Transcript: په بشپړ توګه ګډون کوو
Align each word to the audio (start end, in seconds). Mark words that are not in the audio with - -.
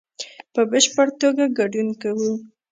په 0.53 0.61
بشپړ 0.71 1.07
توګه 1.21 1.45
ګډون 1.57 1.87
کوو 2.01 2.31